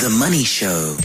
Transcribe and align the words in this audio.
The 0.00 0.08
Money 0.08 0.44
Show. 0.44 0.96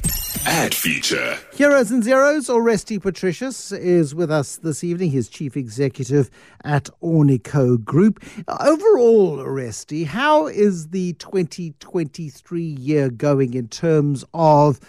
Ad 0.45 0.73
feature. 0.73 1.37
Heroes 1.53 1.91
and 1.91 2.01
Zeros, 2.01 2.47
Oresti 2.47 2.97
Patricios 2.97 3.77
is 3.77 4.15
with 4.15 4.31
us 4.31 4.55
this 4.55 4.85
evening. 4.85 5.11
He's 5.11 5.27
chief 5.27 5.57
executive 5.57 6.29
at 6.63 6.87
Ornico 7.03 7.83
Group. 7.83 8.23
Overall, 8.47 9.39
Oresti, 9.39 10.05
how 10.05 10.47
is 10.47 10.91
the 10.91 11.11
2023 11.13 12.61
year 12.61 13.09
going 13.09 13.53
in 13.53 13.67
terms 13.67 14.23
of 14.33 14.79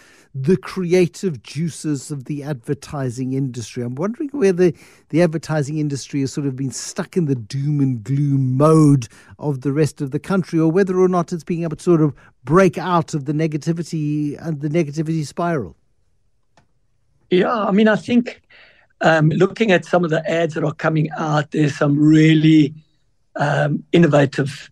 the 0.43 0.57
creative 0.57 1.41
juices 1.41 2.11
of 2.11 2.25
the 2.25 2.43
advertising 2.43 3.33
industry. 3.33 3.81
I'm 3.81 3.95
wondering 3.95 4.29
whether 4.31 4.71
the 5.09 5.21
advertising 5.21 5.79
industry 5.79 6.19
has 6.21 6.31
sort 6.31 6.45
of 6.45 6.55
been 6.55 6.71
stuck 6.71 7.17
in 7.17 7.25
the 7.25 7.35
doom 7.35 7.79
and 7.79 8.03
gloom 8.03 8.55
mode 8.55 9.07
of 9.39 9.61
the 9.61 9.73
rest 9.73 9.99
of 9.99 10.11
the 10.11 10.19
country, 10.19 10.59
or 10.59 10.69
whether 10.69 10.99
or 10.99 11.07
not 11.07 11.33
it's 11.33 11.43
being 11.43 11.63
able 11.63 11.77
to 11.77 11.83
sort 11.83 12.01
of 12.01 12.13
break 12.47 12.77
out 12.77 13.13
of 13.13 13.25
the 13.25 13.33
negativity 13.33 14.37
and 14.43 14.61
the 14.61 14.69
negativity 14.69 15.25
spiral. 15.25 15.75
Yeah, 17.29 17.53
I 17.53 17.71
mean, 17.71 17.89
I 17.89 17.97
think 17.97 18.41
um, 19.01 19.29
looking 19.29 19.71
at 19.71 19.83
some 19.83 20.05
of 20.05 20.09
the 20.09 20.23
ads 20.29 20.53
that 20.53 20.63
are 20.63 20.73
coming 20.73 21.09
out, 21.17 21.51
there's 21.51 21.77
some 21.77 21.99
really 21.99 22.73
um, 23.35 23.83
innovative 23.91 24.71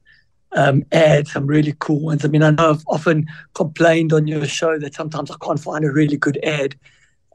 um, 0.53 0.85
ads, 0.93 1.33
some 1.33 1.45
really 1.45 1.75
cool 1.79 1.99
ones. 1.99 2.23
I 2.23 2.29
mean, 2.29 2.43
I 2.43 2.51
know 2.51 2.69
I've 2.71 2.83
often 2.87 3.27
complained 3.53 4.13
on 4.13 4.25
your 4.25 4.45
show 4.45 4.79
that 4.79 4.95
sometimes 4.95 5.29
I 5.29 5.35
can't 5.41 5.59
find 5.59 5.83
a 5.83 5.91
really 5.91 6.17
good 6.17 6.39
ad. 6.45 6.75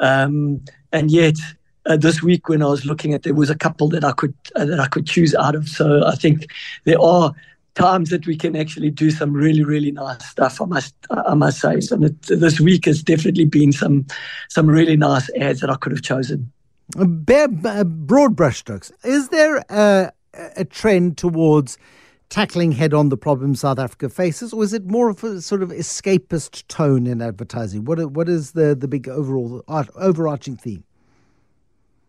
Um, 0.01 0.65
and 0.91 1.11
yet, 1.11 1.37
uh, 1.85 1.99
this 1.99 2.23
week 2.23 2.49
when 2.49 2.63
I 2.63 2.67
was 2.67 2.87
looking 2.87 3.13
at, 3.13 3.25
there 3.25 3.35
was 3.35 3.51
a 3.51 3.55
couple 3.55 3.89
that 3.91 4.05
I 4.05 4.13
could 4.13 4.35
uh, 4.57 4.65
that 4.65 4.81
I 4.81 4.89
could 4.89 5.07
choose 5.07 5.35
out 5.35 5.55
of. 5.55 5.69
So 5.69 6.07
I 6.07 6.15
think 6.15 6.47
there 6.85 7.01
are 7.01 7.35
times 7.81 8.11
that 8.11 8.27
we 8.27 8.37
can 8.37 8.57
actually 8.57 8.91
do 8.91 9.11
some 9.11 9.33
really 9.33 9.65
really 9.65 9.93
nice 9.93 10.25
stuff. 10.27 10.61
I 10.61 10.67
must 10.67 10.95
I 11.11 11.35
must 11.35 11.61
say. 11.61 11.81
So 11.81 11.97
this 11.97 12.61
week 12.61 12.85
has 12.85 13.03
definitely 13.03 13.47
been 13.47 13.73
some 13.73 14.07
some 14.49 14.69
really 14.69 14.97
nice 14.97 15.31
ads 15.37 15.61
that 15.61 15.71
I 15.71 15.77
could 15.77 15.93
have 15.93 16.03
chosen. 16.03 16.53
Bare, 16.97 17.49
broad 17.49 18.37
brushstrokes. 18.37 18.91
Is 19.05 19.29
there 19.29 19.63
a, 19.69 20.11
a 20.57 20.65
trend 20.65 21.19
towards 21.19 21.79
tackling 22.31 22.73
head 22.73 22.95
on 22.95 23.11
the 23.11 23.17
problems 23.17 23.61
South 23.61 23.79
Africa 23.79 24.09
faces, 24.09 24.53
or 24.53 24.65
is 24.65 24.73
it 24.73 24.87
more 24.87 25.09
of 25.09 25.23
a 25.23 25.41
sort 25.41 25.63
of 25.63 25.71
escapist 25.71 26.67
tone 26.69 27.07
in 27.07 27.23
advertising? 27.23 27.85
What 27.85 28.13
what 28.13 28.29
is 28.29 28.53
the 28.53 28.75
the 28.75 28.89
big 28.89 29.09
overall 29.09 29.63
uh, 29.69 29.85
overarching 29.97 30.57
theme? 30.57 30.85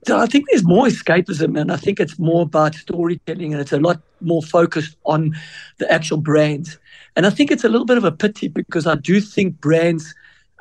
So 0.07 0.17
I 0.17 0.25
think 0.25 0.45
there's 0.49 0.63
more 0.63 0.85
escapism, 0.87 1.59
and 1.59 1.71
I 1.71 1.77
think 1.77 1.99
it's 1.99 2.17
more 2.17 2.43
about 2.43 2.75
storytelling, 2.75 3.53
and 3.53 3.61
it's 3.61 3.71
a 3.71 3.79
lot 3.79 4.01
more 4.19 4.41
focused 4.41 4.97
on 5.05 5.35
the 5.77 5.91
actual 5.91 6.17
brands. 6.17 6.79
And 7.15 7.27
I 7.27 7.29
think 7.29 7.51
it's 7.51 7.63
a 7.63 7.69
little 7.69 7.85
bit 7.85 7.97
of 7.97 8.03
a 8.03 8.11
pity 8.11 8.47
because 8.47 8.87
I 8.87 8.95
do 8.95 9.21
think 9.21 9.61
brands 9.61 10.15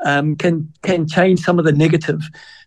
um, 0.04 0.36
can 0.36 0.72
can 0.82 1.06
change 1.06 1.40
some 1.40 1.58
of 1.58 1.64
the 1.64 1.72
negative 1.72 2.20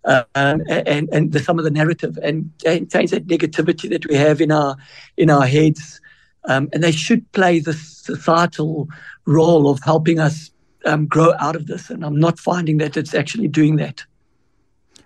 uh, 0.06 0.24
and 0.36 0.64
and 0.70 1.32
the, 1.32 1.40
some 1.40 1.58
of 1.60 1.66
the 1.66 1.72
narrative 1.72 2.18
and, 2.22 2.52
and 2.66 2.92
change 2.92 3.12
that 3.12 3.28
negativity 3.28 3.90
that 3.90 4.08
we 4.08 4.16
have 4.16 4.42
in 4.42 4.52
our 4.52 4.78
in 5.18 5.30
our 5.30 5.46
heads 5.46 6.00
um, 6.46 6.70
and 6.74 6.84
they 6.84 6.92
should 6.92 7.30
play 7.32 7.60
the 7.60 7.74
societal 7.74 8.90
role 9.26 9.70
of 9.70 9.80
helping 9.84 10.20
us 10.20 10.52
um, 10.86 11.06
grow 11.06 11.34
out 11.40 11.56
of 11.56 11.68
this. 11.68 11.90
And 11.90 12.04
I'm 12.06 12.20
not 12.20 12.40
finding 12.40 12.78
that 12.80 12.98
it's 12.98 13.14
actually 13.14 13.48
doing 13.48 13.78
that. 13.78 14.04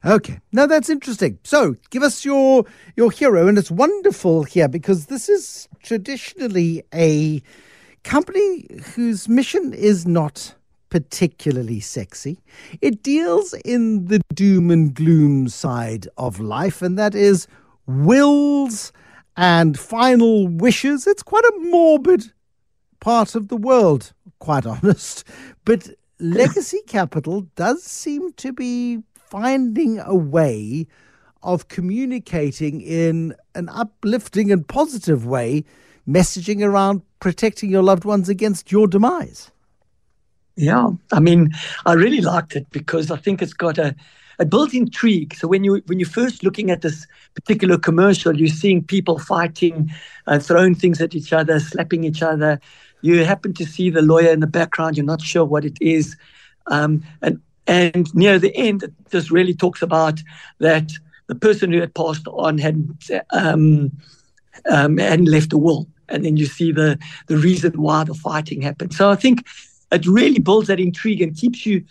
Okay, 0.08 0.40
now 0.54 0.66
that's 0.66 0.90
interesting. 0.90 1.38
So, 1.44 1.76
give 1.90 2.02
us 2.02 2.24
your 2.24 2.64
your 2.96 3.12
hero, 3.12 3.50
and 3.50 3.58
it's 3.58 3.70
wonderful 3.70 4.44
here 4.44 4.70
because 4.70 5.08
this 5.08 5.28
is 5.28 5.68
traditionally 5.84 6.82
a 6.94 7.42
company 8.06 8.66
whose 8.96 9.28
mission 9.28 9.74
is 9.74 10.08
not 10.08 10.56
particularly 10.90 11.82
sexy. 11.82 12.40
It 12.80 13.04
deals 13.04 13.54
in 13.66 14.06
the 14.06 14.22
doom 14.34 14.72
and 14.72 14.94
gloom 14.94 15.50
side 15.50 16.08
of 16.18 16.40
life, 16.40 16.82
and 16.82 16.98
that 16.98 17.14
is 17.14 17.46
wills 17.86 18.94
and 19.36 19.78
final 19.78 20.48
wishes. 20.48 21.06
It's 21.06 21.22
quite 21.22 21.44
a 21.44 21.60
morbid 21.60 22.32
part 23.02 23.36
of 23.36 23.50
the 23.50 23.58
world, 23.58 24.14
quite 24.40 24.66
honest. 24.66 25.26
But 25.66 25.90
legacy 26.22 26.80
capital 26.88 27.42
does 27.58 27.84
seem 27.84 28.32
to 28.38 28.54
be 28.54 29.04
finding 29.30 30.00
a 30.00 30.16
way 30.16 30.88
of 31.44 31.68
communicating 31.68 32.82
in 32.82 33.36
an 33.56 33.70
uplifting 33.70 34.52
and 34.52 34.68
positive 34.68 35.26
way, 35.26 35.64
messaging 36.08 36.64
around 36.64 37.02
protecting 37.20 37.70
your 37.70 37.84
loved 37.84 38.06
ones 38.06 38.30
against 38.30 38.72
your 38.72 38.88
demise. 38.88 39.52
Yeah, 40.56 40.90
I 41.12 41.20
mean, 41.20 41.52
I 41.86 41.94
really 41.94 42.22
liked 42.22 42.56
it 42.56 42.70
because 42.72 43.12
I 43.12 43.18
think 43.18 43.42
it's 43.42 43.54
got 43.54 43.78
a 43.78 43.96
it 44.40 44.50
builds 44.50 44.74
intrigue. 44.74 45.36
So 45.36 45.48
when 45.48 45.64
you 45.64 45.82
when 45.88 46.00
you're 46.00 46.10
first 46.10 46.44
looking 46.44 46.70
at 46.70 46.82
this 46.82 47.08
particular 47.34 47.78
commercial, 47.78 48.38
you're 48.38 48.50
seeing 48.50 48.84
people 48.84 49.20
fighting, 49.20 49.92
uh, 50.28 50.40
throwing 50.40 50.76
things 50.76 51.02
at 51.02 51.16
each 51.16 51.34
other, 51.34 51.60
slapping 51.60 52.04
each 52.04 52.22
other. 52.22 52.60
You 53.02 53.24
happen 53.26 53.54
to 53.54 53.66
see 53.66 53.90
the 53.90 54.02
lawyer 54.02 54.32
in 54.32 54.40
the 54.40 54.48
background. 54.48 54.98
You're 54.98 55.06
not 55.06 55.22
sure 55.22 55.46
what 55.46 55.66
it 55.66 55.78
is, 55.82 56.16
um, 56.68 57.04
and 57.22 57.40
and 57.68 58.14
near 58.16 58.40
the 58.40 58.56
end, 58.56 58.84
it 58.84 58.94
just 59.12 59.30
really 59.30 59.54
talks 59.54 59.82
about 59.82 60.20
that 60.60 60.92
the 61.28 61.36
person 61.36 61.72
who 61.72 61.82
had 61.82 61.94
passed 61.94 62.28
on 62.28 62.58
had 62.58 62.88
um, 63.32 63.92
um, 64.70 64.98
hadn't 64.98 65.30
left 65.30 65.54
a 65.54 65.58
will, 65.58 65.88
and 66.10 66.24
then 66.24 66.38
you 66.38 66.46
see 66.46 66.72
the 66.72 66.98
the 67.28 67.38
reason 67.38 67.74
why 67.74 68.04
the 68.06 68.14
fighting 68.14 68.62
happened. 68.62 68.94
So 68.94 69.12
I 69.12 69.16
think 69.16 69.46
it 69.92 70.06
really 70.06 70.40
builds 70.40 70.68
that 70.68 70.80
intrigue 70.80 71.22
and 71.22 71.36
keeps 71.36 71.66
you 71.66 71.84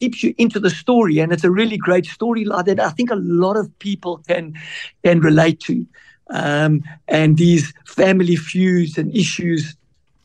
keeps 0.00 0.22
you 0.22 0.34
into 0.38 0.58
the 0.58 0.70
story, 0.70 1.18
and 1.18 1.32
it's 1.32 1.44
a 1.44 1.50
really 1.50 1.76
great 1.76 2.06
storyline 2.06 2.64
that 2.64 2.80
I 2.80 2.90
think 2.90 3.10
a 3.10 3.16
lot 3.16 3.56
of 3.56 3.78
people 3.78 4.18
can 4.26 4.54
can 5.04 5.20
relate 5.20 5.60
to. 5.60 5.86
Um, 6.30 6.82
and 7.06 7.38
these 7.38 7.72
family 7.86 8.36
feuds 8.36 8.98
and 8.98 9.14
issues 9.16 9.76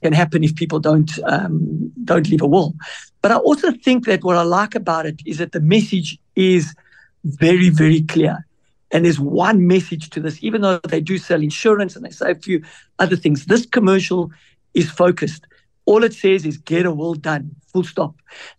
can 0.04 0.14
happen 0.14 0.44
if 0.44 0.56
people 0.56 0.80
don't 0.80 1.12
um, 1.26 1.92
don't 2.04 2.30
leave 2.30 2.42
a 2.42 2.48
will. 2.48 2.74
But 3.22 3.32
I 3.32 3.38
also 3.38 3.72
think 3.72 4.06
that 4.06 4.24
what 4.24 4.36
I 4.36 4.44
like 4.44 4.76
about 4.76 5.06
it 5.06 5.22
is 5.26 5.38
that 5.38 5.52
the 5.52 5.62
message 5.62 6.20
is 6.36 6.76
very 7.24 7.70
very 7.70 8.02
clear. 8.02 8.46
And 8.92 9.06
there's 9.06 9.20
one 9.20 9.66
message 9.66 10.12
to 10.12 10.20
this, 10.20 10.38
even 10.44 10.62
though 10.62 10.78
they 10.78 11.02
do 11.02 11.18
sell 11.18 11.42
insurance 11.42 11.96
and 11.96 12.06
they 12.06 12.12
say 12.12 12.30
a 12.32 12.36
few 12.36 12.62
other 13.00 13.16
things. 13.16 13.46
This 13.46 13.66
commercial 13.66 14.30
is 14.76 14.92
focused 14.92 15.48
all 15.86 16.04
it 16.04 16.14
says 16.14 16.46
is 16.46 16.58
get 16.58 16.86
a 16.86 16.92
will 16.92 17.14
done, 17.14 17.56
full 17.72 17.84
stop. 17.84 18.16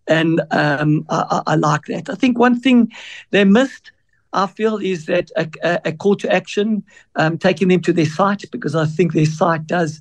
And 0.06 0.40
um, 0.50 1.06
I, 1.08 1.42
I, 1.46 1.54
like 1.56 1.84
that. 1.86 2.10
I 2.10 2.14
think 2.14 2.38
one 2.38 2.60
thing 2.60 2.92
they 3.30 3.44
missed, 3.44 3.92
I 4.32 4.46
feel, 4.46 4.76
is 4.78 5.06
that 5.06 5.30
a, 5.36 5.80
a 5.84 5.92
call 5.92 6.16
to 6.16 6.32
action, 6.32 6.82
um, 7.16 7.38
taking 7.38 7.68
them 7.68 7.80
to 7.82 7.92
their 7.92 8.06
site, 8.06 8.44
because 8.50 8.74
I 8.74 8.86
think 8.86 9.12
their 9.12 9.26
site 9.26 9.66
does 9.66 10.00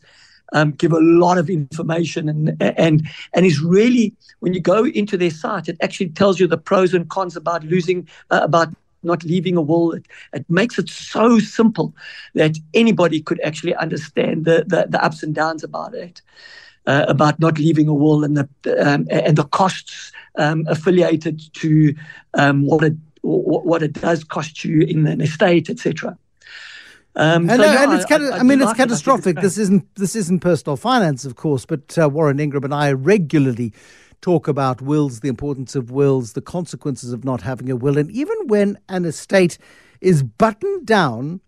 um, 0.53 0.72
give 0.72 0.94
a 0.94 1.00
lot 1.00 1.38
of 1.38 1.50
information 1.50 2.30
and 2.30 2.56
and 2.62 3.08
and 3.34 3.46
is 3.46 3.59
really 3.59 4.14
when 4.40 4.53
you 4.53 4.62
go 4.62 4.86
into 4.86 5.18
their 5.18 5.31
site, 5.31 5.68
it 5.68 5.78
actually 5.81 6.09
tells 6.09 6.40
you 6.40 6.47
the 6.47 6.58
pros 6.58 6.94
and 6.94 7.09
cons 7.09 7.36
about 7.36 7.64
losing 7.64 8.08
uh, 8.31 8.41
about 8.44 8.69
not 9.03 9.24
leaving 9.24 9.58
a 9.58 9.62
will. 9.62 9.92
It, 9.92 10.06
it, 10.34 10.46
makes 10.50 10.80
it 10.80 10.90
so 10.90 11.40
simple 11.40 11.94
that 12.36 12.58
anybody 12.74 13.22
could 13.22 13.42
actually 13.42 13.75
understand 13.75 14.46
the, 14.46 14.63
the, 14.66 14.88
the 14.90 15.03
ups 15.03 15.24
and 15.24 15.36
downs 15.36 15.63
about 15.63 15.94
it 15.94 16.22
uh, 16.86 17.06
about 17.08 17.40
not 17.40 17.58
leaving 17.58 17.88
a 17.88 17.94
will 17.94 18.24
and 18.24 18.38
the 18.38 18.47
um, 18.80 19.08
and 19.09 19.38
the 19.38 19.46
costs 19.46 20.12
um, 20.38 20.66
affiliated 20.68 21.42
to 21.53 21.94
um, 22.34 22.66
what 22.66 22.84
it 22.84 22.94
what 23.22 23.81
it 23.81 23.94
does 23.94 24.24
cost 24.24 24.66
you 24.66 24.81
in 24.81 25.08
an 25.08 25.22
estate, 25.22 25.69
etc. 25.69 26.18
Um, 27.16 27.50
and, 27.50 27.62
so, 27.62 27.66
yeah, 27.66 27.84
and, 27.84 27.94
it's 27.94 28.12
I, 28.12 28.16
I, 28.16 28.40
I 28.40 28.44
mean, 28.44 28.62
it's 28.62 28.74
catastrophic. 28.74 29.38
This 29.38 29.57
isn't 29.57 29.96
this 29.96 30.16
isn't 30.16 30.40
personal 30.40 30.78
finance, 30.78 31.25
of 31.25 31.35
course, 31.35 31.66
but 31.66 31.97
uh, 31.97 32.09
Warren 32.09 32.40
Ingram 32.40 32.63
and 32.63 32.74
I 32.74 32.91
regularly 32.91 33.74
talk 34.22 34.47
about 34.47 34.81
wills, 34.81 35.19
the 35.19 35.28
importance 35.28 35.75
of 35.75 35.92
wills, 35.92 36.33
the 36.33 36.42
consequences 36.42 37.13
of 37.13 37.24
not 37.24 37.42
having 37.42 37.69
a 37.69 37.75
will, 37.75 37.98
and 37.98 38.10
even 38.12 38.36
when 38.48 38.80
an 38.89 39.06
estate 39.06 39.57
is 40.01 40.24
buttoned 40.24 40.86
down 40.86 41.42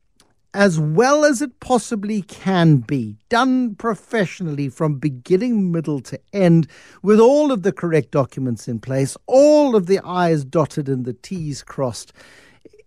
as 0.55 0.79
well 0.79 1.25
as 1.25 1.41
it 1.41 1.59
possibly 1.59 2.21
can 2.21 2.77
be, 2.77 3.17
done 3.27 3.75
professionally 3.75 4.69
from 4.69 4.97
beginning, 4.97 5.69
middle 5.69 5.99
to 5.99 6.17
end, 6.31 6.65
with 7.03 7.19
all 7.19 7.51
of 7.51 7.63
the 7.63 7.73
correct 7.73 8.11
documents 8.11 8.65
in 8.65 8.79
place, 8.79 9.17
all 9.27 9.75
of 9.75 9.85
the 9.85 9.99
I's 9.99 10.45
dotted 10.45 10.87
and 10.87 11.03
the 11.03 11.11
T's 11.11 11.61
crossed 11.61 12.13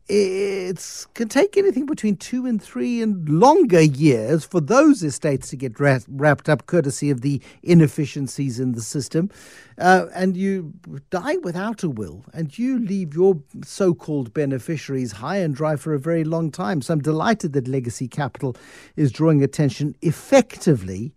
it 0.09 1.07
can 1.15 1.29
take 1.29 1.57
anything 1.57 1.87
between 1.87 2.17
two 2.17 2.47
and 2.47 2.63
three 2.63 3.03
and 3.03 3.29
longer 3.29 3.81
years 3.83 4.45
for 4.45 4.61
those 4.61 5.03
estates 5.03 5.51
to 5.51 5.57
get 5.57 5.79
ra- 5.79 5.99
wrapped 6.09 6.49
up, 6.49 6.67
courtesy 6.67 7.11
of 7.11 7.21
the 7.21 7.43
inefficiencies 7.63 8.59
in 8.59 8.73
the 8.73 8.81
system. 8.81 9.31
Uh, 9.77 10.07
and 10.15 10.37
you 10.37 10.73
die 11.11 11.37
without 11.39 11.83
a 11.83 11.89
will, 11.89 12.25
and 12.33 12.59
you 12.59 12.79
leave 12.79 13.15
your 13.15 13.41
so 13.65 13.95
called 13.95 14.33
beneficiaries 14.35 15.13
high 15.13 15.37
and 15.37 15.55
dry 15.55 15.77
for 15.77 15.95
a 15.95 15.99
very 15.99 16.25
long 16.25 16.51
time. 16.51 16.83
So 16.83 16.95
I'm 16.95 17.01
delighted 17.01 17.53
that 17.53 17.69
Legacy 17.69 18.09
Capital 18.09 18.57
is 18.97 19.13
drawing 19.13 19.43
attention 19.43 19.95
effectively 20.03 21.13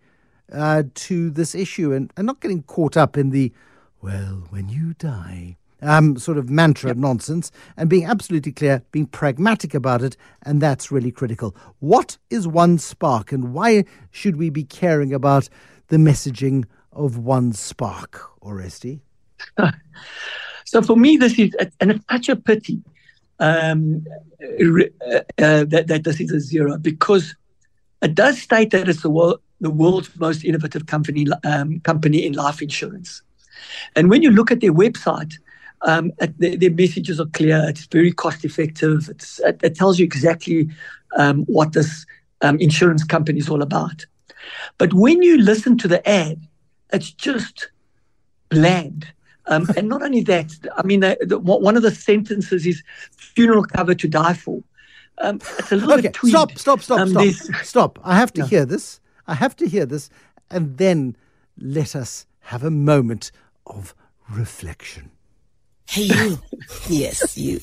uh, 0.52 0.84
to 0.94 1.30
this 1.30 1.54
issue 1.54 1.92
and, 1.92 2.12
and 2.16 2.26
not 2.26 2.40
getting 2.40 2.62
caught 2.64 2.96
up 2.96 3.16
in 3.16 3.30
the 3.30 3.52
well, 4.02 4.46
when 4.50 4.68
you 4.68 4.94
die, 4.94 5.56
um, 5.82 6.16
sort 6.16 6.38
of 6.38 6.48
mantra 6.48 6.90
yep. 6.90 6.96
nonsense, 6.96 7.50
and 7.76 7.90
being 7.90 8.06
absolutely 8.06 8.52
clear, 8.52 8.82
being 8.92 9.06
pragmatic 9.06 9.74
about 9.74 10.02
it, 10.02 10.16
and 10.42 10.60
that's 10.60 10.90
really 10.90 11.10
critical. 11.10 11.54
What 11.80 12.16
is 12.30 12.48
One 12.48 12.78
Spark, 12.78 13.32
and 13.32 13.52
why 13.52 13.84
should 14.10 14.36
we 14.36 14.48
be 14.48 14.64
caring 14.64 15.12
about 15.12 15.48
the 15.88 15.96
messaging 15.96 16.64
of 16.92 17.18
One 17.18 17.52
Spark, 17.52 18.30
Oresti? 18.42 19.00
so 20.64 20.82
for 20.82 20.96
me, 20.96 21.16
this 21.16 21.38
is, 21.38 21.54
and 21.80 21.90
it's 21.90 22.04
such 22.10 22.28
a 22.28 22.36
pity 22.36 22.80
um, 23.40 24.04
uh, 24.40 25.18
uh, 25.38 25.64
that, 25.64 25.84
that 25.88 26.04
this 26.04 26.20
is 26.20 26.30
a 26.30 26.40
zero 26.40 26.78
because 26.78 27.34
it 28.00 28.14
does 28.14 28.40
state 28.40 28.70
that 28.70 28.88
it's 28.88 29.02
the, 29.02 29.10
world, 29.10 29.40
the 29.60 29.70
world's 29.70 30.14
most 30.18 30.44
innovative 30.44 30.86
company 30.86 31.26
um, 31.44 31.80
company 31.80 32.24
in 32.24 32.32
life 32.32 32.62
insurance. 32.62 33.22
And 33.96 34.10
when 34.10 34.22
you 34.22 34.30
look 34.30 34.50
at 34.50 34.60
their 34.60 34.72
website, 34.72 35.34
um, 35.84 36.12
their, 36.38 36.56
their, 36.56 36.70
messages 36.70 37.20
are 37.20 37.26
clear. 37.26 37.64
It's 37.68 37.86
very 37.86 38.12
cost 38.12 38.44
effective. 38.44 39.08
It's, 39.08 39.40
it, 39.40 39.60
it 39.62 39.74
tells 39.74 39.98
you 39.98 40.04
exactly 40.04 40.68
um, 41.16 41.42
what 41.44 41.72
this 41.72 42.06
um, 42.40 42.58
insurance 42.58 43.04
company 43.04 43.38
is 43.38 43.48
all 43.48 43.62
about. 43.62 44.06
But 44.78 44.94
when 44.94 45.22
you 45.22 45.38
listen 45.38 45.78
to 45.78 45.88
the 45.88 46.06
ad, 46.08 46.40
it's 46.92 47.10
just 47.10 47.68
bland. 48.48 49.06
Um, 49.46 49.66
and 49.76 49.88
not 49.88 50.02
only 50.02 50.22
that, 50.22 50.52
I 50.76 50.82
mean, 50.82 51.00
the, 51.00 51.16
the, 51.20 51.38
one 51.38 51.76
of 51.76 51.82
the 51.82 51.90
sentences 51.90 52.66
is 52.66 52.82
funeral 53.16 53.64
cover 53.64 53.94
to 53.94 54.08
die 54.08 54.34
for. 54.34 54.62
Um, 55.18 55.36
it's 55.58 55.72
a 55.72 55.76
little 55.76 55.92
okay, 55.94 56.02
bit. 56.02 56.16
Stop, 56.16 56.58
stop, 56.58 56.80
stop, 56.80 57.00
um, 57.00 57.08
stop. 57.08 57.54
Stop. 57.64 57.98
I 58.04 58.16
have 58.16 58.32
to 58.34 58.42
yeah. 58.42 58.46
hear 58.46 58.64
this. 58.64 59.00
I 59.26 59.34
have 59.34 59.56
to 59.56 59.68
hear 59.68 59.86
this. 59.86 60.10
And 60.50 60.78
then 60.78 61.16
let 61.58 61.96
us 61.96 62.26
have 62.40 62.62
a 62.62 62.70
moment 62.70 63.30
of 63.66 63.94
reflection. 64.28 65.10
Hey, 65.92 66.04
you. 66.04 66.38
yes, 66.88 67.36
you. 67.36 67.60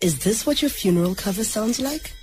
Is 0.00 0.20
this 0.20 0.46
what 0.46 0.62
your 0.62 0.70
funeral 0.70 1.14
cover 1.14 1.44
sounds 1.44 1.78
like? 1.78 2.14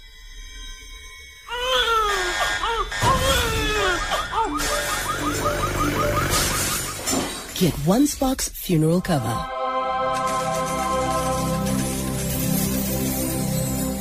Get 7.53 7.73
One 7.85 8.07
Spark's 8.07 8.49
funeral 8.49 9.01
cover. 9.01 9.35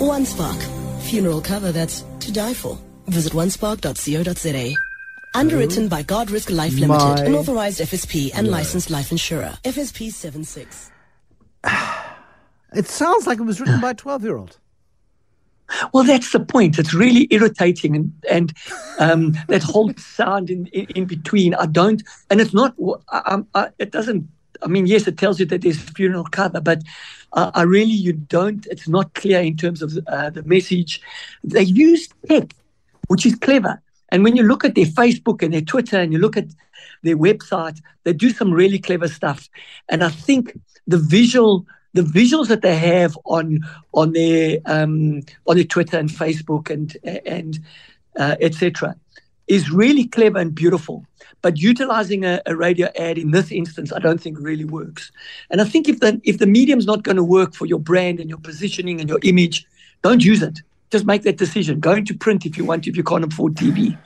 One 0.03 0.25
Spark. 0.25 0.57
Funeral 1.03 1.43
cover 1.43 1.73
that's 1.73 2.05
to 2.21 2.33
die 2.33 2.55
for. 2.55 2.79
Visit 3.09 3.35
onespark.co.za. 3.35 4.75
Underwritten 5.35 5.89
by 5.89 6.03
God 6.05 6.29
Guardrisk 6.29 6.57
Life 6.57 6.79
Limited, 6.79 7.27
an 7.27 7.35
authorized 7.35 7.81
FSP 7.81 8.31
and 8.33 8.49
licensed 8.49 8.89
life 8.89 9.13
insurer. 9.13 9.53
FSP 9.63 10.11
76. 10.11 10.93
It 12.75 12.87
sounds 12.87 13.27
like 13.27 13.39
it 13.39 13.45
was 13.45 13.61
written 13.61 13.81
by 13.81 13.91
a 13.91 13.95
12 13.95 14.25
year 14.25 14.37
old. 14.37 14.59
Well, 15.93 16.05
that's 16.05 16.31
the 16.33 16.41
point. 16.41 16.79
It's 16.79 16.93
really 16.93 17.27
irritating, 17.31 17.97
and 17.97 18.13
and 18.31 18.53
um, 18.99 19.33
that 19.49 19.63
whole 19.63 19.93
sound 19.97 20.51
in, 20.51 20.67
in, 20.67 20.85
in 20.95 21.05
between. 21.07 21.55
I 21.55 21.67
don't, 21.67 22.03
and 22.31 22.41
it's 22.41 22.53
not. 22.53 22.75
I, 23.11 23.39
I, 23.55 23.69
it 23.79 23.91
doesn't. 23.91 24.29
I 24.63 24.67
mean, 24.67 24.87
yes, 24.87 25.07
it 25.07 25.17
tells 25.17 25.41
you 25.41 25.47
that 25.47 25.63
there's 25.63 25.79
funeral 25.79 26.25
cover, 26.25 26.61
but 26.61 26.83
uh, 27.33 27.51
I 27.55 27.63
really 27.63 27.93
you 27.93 28.13
don't. 28.13 28.67
It's 28.67 28.89
not 28.89 29.15
clear 29.15 29.41
in 29.41 29.57
terms 29.57 29.81
of 29.81 29.99
uh, 30.07 30.31
the 30.31 30.43
message. 30.43 31.01
They 31.43 31.63
use 31.63 32.09
tech, 32.29 32.55
which 33.09 33.25
is 33.25 33.35
clever. 33.35 33.81
And 34.11 34.23
when 34.23 34.37
you 34.37 34.43
look 34.43 34.65
at 34.65 34.75
their 34.75 34.85
Facebook 34.85 35.43
and 35.43 35.55
their 35.55 35.63
Twitter, 35.63 35.99
and 35.99 36.13
you 36.13 36.19
look 36.19 36.37
at 36.37 36.49
their 37.03 37.17
website, 37.17 37.81
they 38.05 38.13
do 38.13 38.31
some 38.31 38.53
really 38.53 38.79
clever 38.79 39.09
stuff. 39.09 39.49
And 39.89 40.05
I 40.05 40.11
think 40.11 40.59
the 40.87 40.99
visual 40.99 41.67
the 41.95 42.03
visuals 42.03 42.49
that 42.49 42.63
they 42.63 42.77
have 42.77 43.17
on 43.25 43.61
on 43.95 44.13
their 44.13 44.59
um, 44.67 45.23
on 45.47 45.57
their 45.57 45.65
Twitter 45.65 45.99
and 45.99 46.11
Facebook 46.11 46.69
and 46.69 46.97
and 47.25 47.59
uh, 48.19 48.37
etc. 48.41 48.95
is 49.47 49.71
really 49.71 50.07
clever 50.07 50.39
and 50.39 50.55
beautiful. 50.55 51.07
But 51.41 51.59
utilizing 51.59 52.25
a, 52.25 52.41
a, 52.47 52.57
radio 52.57 52.89
ad 52.99 53.19
in 53.19 53.31
this 53.33 53.53
instance, 53.53 53.93
I 53.93 53.99
don't 53.99 54.21
think 54.21 54.39
really 54.41 54.65
works. 54.65 55.13
And 55.51 55.61
I 55.61 55.65
think 55.65 55.89
if 55.89 56.01
the 56.01 56.21
if 56.25 56.39
the 56.39 56.47
medium's 56.47 56.87
not 56.87 57.03
going 57.03 57.17
to 57.17 57.25
work 57.25 57.55
for 57.55 57.67
your 57.67 57.79
brand 57.79 58.21
and 58.21 58.29
your 58.29 58.39
positioning 58.39 59.01
and 59.01 59.09
your 59.09 59.21
image, 59.23 59.67
don't 60.03 60.25
use 60.25 60.43
it. 60.43 60.61
Just 60.91 61.07
make 61.07 61.23
that 61.23 61.39
decision. 61.39 61.81
Go 61.81 61.93
into 61.93 62.15
print 62.15 62.47
if 62.47 62.57
you 62.57 62.65
want, 62.65 62.87
if 62.87 62.97
you 62.97 63.03
can't 63.03 63.25
afford 63.25 63.55
TV. 63.55 63.99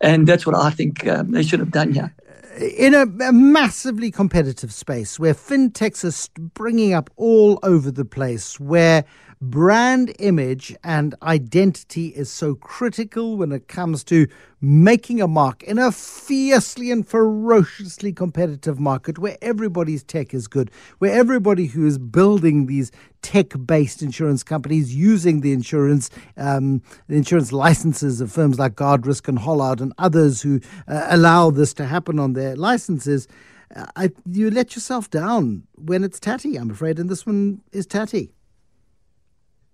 And 0.00 0.26
that's 0.26 0.46
what 0.46 0.54
I 0.54 0.70
think 0.70 1.06
um, 1.06 1.32
they 1.32 1.42
should 1.42 1.60
have 1.60 1.72
done 1.72 1.92
here 1.92 2.14
in 2.56 2.94
a, 2.94 3.02
a, 3.02 3.32
massively 3.32 4.10
competitive 4.10 4.72
space 4.72 5.18
where 5.18 5.34
fintechs 5.34 6.04
are 6.04 6.10
springing 6.10 6.94
up 6.94 7.10
all 7.16 7.58
over 7.62 7.90
the 7.90 8.04
place, 8.04 8.58
where 8.58 9.04
brand 9.40 10.14
image 10.18 10.74
and 10.82 11.14
identity 11.22 12.08
is 12.08 12.30
so 12.30 12.54
critical 12.54 13.36
when 13.36 13.52
it 13.52 13.68
comes 13.68 14.02
to 14.04 14.26
making 14.60 15.20
a 15.20 15.28
mark 15.28 15.62
in 15.64 15.78
a 15.78 15.92
fiercely 15.92 16.90
and 16.90 17.06
ferociously 17.06 18.12
competitive 18.12 18.80
market 18.80 19.18
where 19.18 19.36
everybody's 19.42 20.02
tech 20.02 20.32
is 20.32 20.48
good, 20.48 20.70
where 20.98 21.12
everybody 21.12 21.66
who 21.66 21.86
is 21.86 21.98
building 21.98 22.66
these 22.66 22.90
tech-based 23.22 24.02
insurance 24.02 24.42
companies 24.42 24.94
using 24.94 25.40
the 25.40 25.52
insurance 25.52 26.08
um, 26.36 26.80
the 27.08 27.16
insurance 27.16 27.52
licenses 27.52 28.20
of 28.20 28.32
firms 28.32 28.58
like 28.58 28.74
Guardrisk 28.74 29.28
and 29.28 29.38
Hollard 29.38 29.80
and 29.80 29.92
others 29.98 30.42
who 30.42 30.60
uh, 30.88 31.06
allow 31.10 31.50
this 31.50 31.74
to 31.74 31.84
happen 31.86 32.18
on 32.18 32.32
their 32.32 32.56
licenses. 32.56 33.28
Uh, 33.74 33.86
I, 33.96 34.10
you 34.30 34.50
let 34.50 34.76
yourself 34.76 35.10
down 35.10 35.64
when 35.74 36.04
it's 36.04 36.20
tatty, 36.20 36.56
I'm 36.56 36.70
afraid, 36.70 36.98
and 36.98 37.10
this 37.10 37.26
one 37.26 37.62
is 37.72 37.86
tatty. 37.86 38.35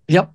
Yep, 0.07 0.31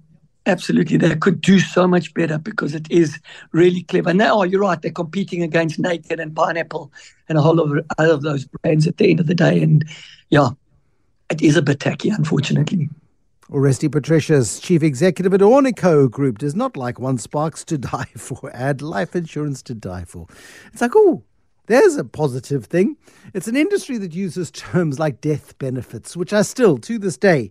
absolutely. 0.47 0.97
They 0.97 1.17
could 1.17 1.41
do 1.41 1.59
so 1.59 1.87
much 1.87 2.15
better 2.15 2.38
because 2.38 2.75
it 2.75 2.91
is 2.91 3.19
really 3.53 3.82
clever. 3.85 4.15
Now, 4.15 4.41
oh, 4.41 4.43
you're 4.44 4.61
right. 4.61 4.81
They're 4.81 4.91
competing 4.91 5.43
against 5.43 5.79
Naked 5.79 6.20
and 6.20 6.35
Pineapple 6.35 6.93
and 7.29 7.38
a 7.38 7.43
whole 7.43 7.55
lot 7.55 7.76
of 7.76 7.87
other 7.99 8.17
those 8.17 8.44
brands 8.44 8.87
at 8.87 8.97
the 8.97 9.11
end 9.11 9.20
of 9.20 9.26
the 9.26 9.35
day. 9.35 9.62
And 9.62 9.85
yeah, 10.31 10.50
it 11.31 11.43
is 11.43 11.56
a 11.56 11.62
bit 11.62 11.81
tacky, 11.81 12.09
unfortunately. 12.11 12.88
Oresti 13.50 13.88
Patricios, 13.88 14.61
Chief 14.62 14.82
Executive 14.82 15.32
at 15.32 15.41
Ornico 15.41 16.11
Group, 16.11 16.37
does 16.37 16.55
not 16.55 16.76
like 16.76 17.00
One 17.00 17.17
Sparks 17.17 17.65
to 17.65 17.79
die 17.79 18.09
for, 18.17 18.50
add 18.53 18.82
life 18.82 19.17
insurance 19.17 19.62
to 19.62 19.75
die 19.75 20.05
for. 20.05 20.26
It's 20.73 20.82
like, 20.82 20.93
oh, 20.94 21.23
there's 21.67 21.97
a 21.97 22.05
positive 22.05 22.67
thing. 22.67 22.97
It's 23.32 23.49
an 23.49 23.56
industry 23.56 23.99
that 23.99 24.15
uses 24.15 24.50
terms 24.50 24.99
like 24.99 25.20
death 25.20 25.56
benefits, 25.59 26.17
which 26.17 26.32
are 26.32 26.44
still, 26.44 26.79
to 26.79 26.99
this 26.99 27.17
day, 27.17 27.51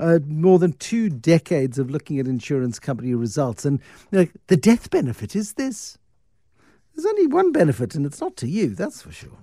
uh, 0.00 0.18
more 0.26 0.58
than 0.58 0.72
two 0.72 1.10
decades 1.10 1.78
of 1.78 1.90
looking 1.90 2.18
at 2.18 2.26
insurance 2.26 2.78
company 2.78 3.14
results. 3.14 3.64
And 3.64 3.80
you 4.10 4.18
know, 4.18 4.26
the 4.46 4.56
death 4.56 4.90
benefit 4.90 5.36
is 5.36 5.54
this. 5.54 5.98
There's 6.94 7.06
only 7.06 7.26
one 7.26 7.52
benefit, 7.52 7.94
and 7.94 8.04
it's 8.04 8.20
not 8.20 8.36
to 8.38 8.48
you, 8.48 8.74
that's 8.74 9.02
for 9.02 9.12
sure. 9.12 9.38